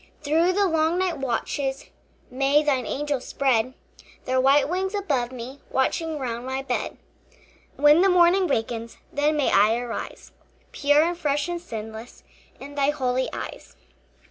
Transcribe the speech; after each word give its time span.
Through 0.23 0.53
the 0.53 0.65
long 0.65 0.97
night 0.97 1.19
watches 1.19 1.85
May 2.31 2.63
thine 2.63 2.87
angels 2.87 3.27
spread 3.27 3.75
Their 4.25 4.41
white 4.41 4.67
wings 4.67 4.95
above 4.95 5.31
me, 5.31 5.61
Watching 5.69 6.17
round 6.17 6.43
my 6.43 6.63
bed. 6.63 6.97
When 7.75 8.01
the 8.01 8.09
morning 8.09 8.47
wakens, 8.47 8.97
Then 9.13 9.37
may 9.37 9.51
I 9.51 9.77
arise 9.77 10.31
Pure 10.71 11.03
and 11.03 11.15
fresh 11.15 11.47
and 11.47 11.61
sinless 11.61 12.23
In 12.59 12.73
thy 12.73 12.89
holy 12.89 13.29
eyes. 13.31 13.75